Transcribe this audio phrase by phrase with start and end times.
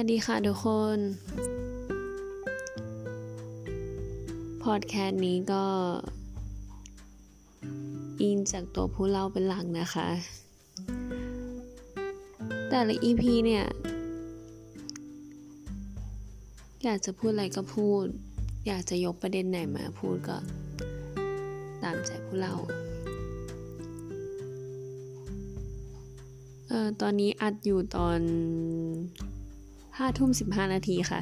[0.00, 0.98] วัสดีค่ะทุกคน
[4.62, 5.64] พอดแคสต์นี้ก็
[8.20, 10.08] อินจากตัวผู้เล่าเป็นหลักนะคะ
[12.68, 13.64] แต่ละ EP เนี่ย
[16.84, 18.04] อยากจะพูดอะไรก็พูด
[18.66, 20.36] อยากจะยกประเด็นไหนมาพูดก็
[21.82, 22.54] ตามใจผู้เล่า
[26.68, 28.20] เออตอนนี้อัดอยู่ตอน
[29.98, 31.20] ห้าทุ่มสิบห้านาทีค่ะ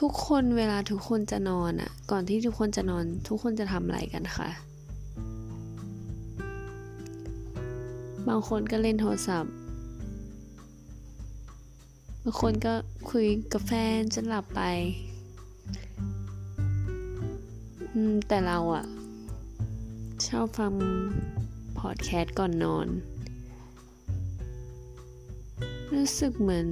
[0.00, 4.48] ทุกคนเวลาทุกคนจะนอนอะ่ะ ก่อนที่ทุกคนจะนอน ทุกคนจะทำอะไรกันคะ
[8.28, 9.52] บางคนก็เล่นโทรศัพท์
[12.22, 12.74] บางคนก็
[13.10, 14.60] คุยกับแฟนจนหลับไป
[18.28, 18.84] แต่เราอะ
[20.28, 20.72] ชอบฟัง
[21.78, 22.88] พอดแคสต์ก่อนนอน
[25.94, 26.68] รู้สึกเหมือน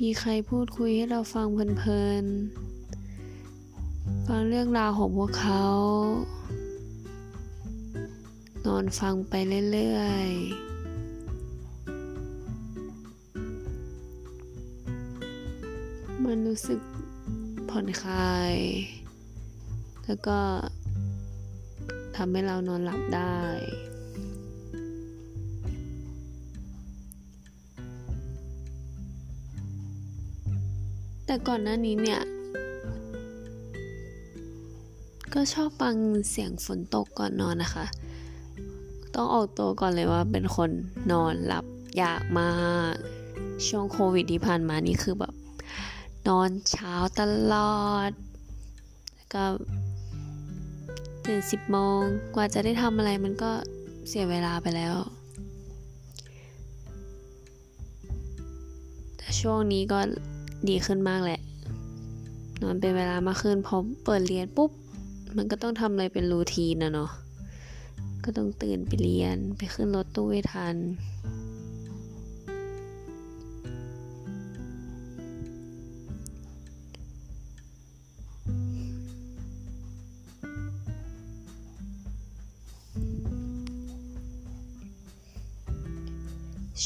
[0.00, 5.64] มีใครพูดคุยให้เราฟังเพลินๆฟังเรื่องราวของพวกเขา
[8.66, 9.34] นอนฟังไป
[9.72, 10.66] เรื่อยๆ
[16.24, 16.80] มันรู้สึก
[17.70, 18.54] ผ่อนคลาย
[20.06, 20.38] แล้วก็
[22.16, 23.38] ทำให้เรานอนหลับได้
[31.26, 32.20] แต่ก่อนหน้านี้เนี่ย
[35.34, 35.96] ก็ชอบฟัง
[36.30, 37.86] เสียงฝนตกก่อนนอนนะคะ
[39.14, 40.70] ต้องออกตัวก่อนเลยว่าเป็นคน
[41.12, 41.64] นอนหลับ
[42.02, 42.50] ยากมา
[42.92, 42.94] ก
[43.66, 45.34] ช่วงโควิดที่ผ่านมานี่คือแบบ
[46.28, 48.10] นอนเช้าตลอด
[49.14, 49.44] แล้วก็
[51.24, 52.00] ตื่นสิบโมง
[52.34, 53.50] กว่าจะได้ทำอะไรมันก็
[54.08, 54.94] เสียเวลาไปแล้ว
[59.16, 60.00] แต่ช่วงนี้ก็
[60.68, 61.40] ดีขึ้นมากแหละ
[62.62, 64.70] นอนเป็นเวลามากขึ้นพอเปิดเรียนปุ๊บ
[65.36, 67.10] มันก็ต้องทำอะไรเป็นรูทีนนะเนาะ
[68.24, 70.76] ก็ต้องตื่นไปเรียนไปขึ้นรถตู้ให้ทัน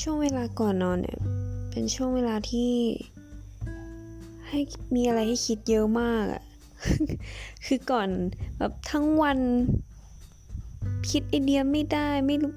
[0.00, 1.18] ช่วงเวลาก่อนนอนเนี่ย
[1.70, 2.72] เป็นช่วงเวลาที่
[4.50, 4.60] ให้
[4.94, 6.42] มีอะไรให้คิดเยอะมากอะ
[7.66, 8.08] คือก่อน
[8.58, 9.38] แบบทั้งวัน
[11.10, 12.52] คิดไอเดียไม่ได้ไม่รู้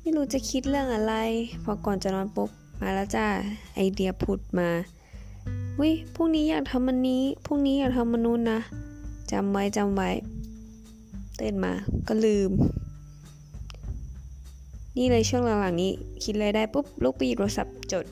[0.00, 1.14] ไม่รู้จะคิดเรื่องอะไร
[1.64, 2.50] พอก่อนจะนอนปุ๊บ
[2.80, 3.26] มาแล้วจ้า
[3.74, 4.70] ไอเดียผุดมา
[5.80, 8.60] วิพรุ่งนี้อยากทำมันนี้พรุ่งนี้อยากทำมันนู้นนะ
[9.32, 10.10] จำไว้จำไว้
[11.40, 11.72] ตื่นมา
[12.08, 12.50] ก็ลืม
[14.96, 15.92] นี่เลยช่วงหลังๆนี้
[16.24, 18.04] คิดอะไรได้ปุ๊บลุกไปหยิบโทรศัพท์จด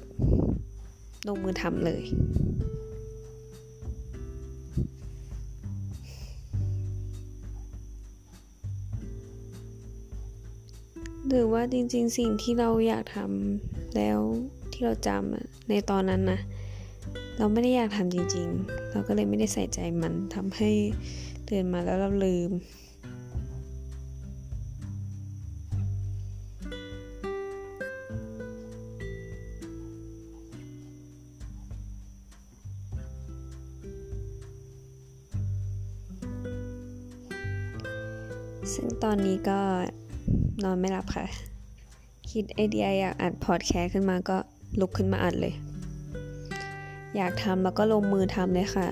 [1.28, 2.04] ลงมือทำเลย
[11.28, 14.20] หรือว่าจริงๆสิ่งที่เราอยากทำแล้ว
[14.72, 16.40] ที่เราจำในตอนนั้นนะ
[17.38, 20.70] เราไม่ได้อยากทำจริง ๆ เราก็เลยไม่ได้ใส่ใจมันทำให้
[21.48, 22.50] ตื่นมาแล้วเราลืม
[38.74, 39.58] ซึ่งตอนนี้ก็
[40.64, 41.26] นอนไม่หลับค่ะ
[42.30, 44.36] คิดไอเดียอยากอัดพอดแคสต์ขึ้นมาก็
[44.80, 45.54] ลุกขึ้นมาอัดเลย
[47.16, 48.88] อยากทำแล้วก็ลงมือทำเลยค่ะ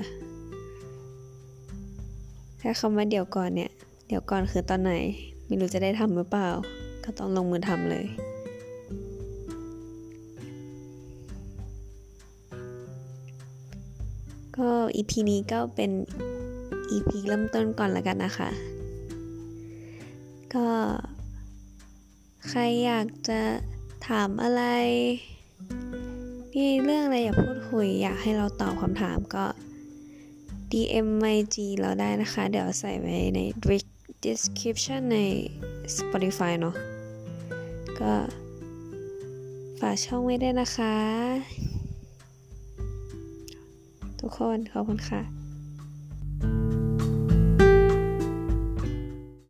[2.59, 3.71] แค่คำว่าเดี๋ยวก่อนเนี่ย
[4.09, 4.93] เดี๋ยวก่อนคือตอนไหน
[5.47, 6.49] ไม่รู้จะได้ทำหรือเปล่า
[7.05, 8.07] ก็ต้องลงมือทำเลย
[14.57, 15.91] ก็อีพีนี้ก็เป็น
[16.91, 18.49] อีพีเริ่มต้นก่อนแล้วกันนะคะ
[20.55, 20.69] ก็
[22.49, 23.41] ใครอยากจะ
[24.09, 24.63] ถามอะไร
[26.55, 29.45] มีเรื่องอะไรอยากพูดคุย อยากให้เราตอบคำถามก็
[30.71, 33.41] DM IG เราได้นะคะ เดี๋ยวใส่ไว้ใน
[34.25, 35.19] description ใน
[35.97, 36.75] Spotify เนาะ
[38.01, 38.13] ก็
[39.81, 40.95] ฝากช่องไว้ได้นะคะ
[44.21, 45.40] ทุกคนขอบคุณค่ะ